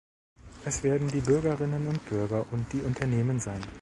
[0.65, 3.61] Es werden die Bürgerinnen und Bürger und die Unternehmen sein.